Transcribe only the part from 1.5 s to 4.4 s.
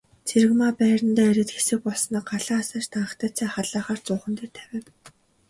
хэсэг болсноо галаа асааж данхтай цай халаахаар зуухан